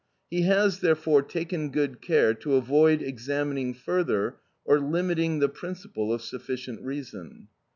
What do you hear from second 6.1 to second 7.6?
of sufficient reason.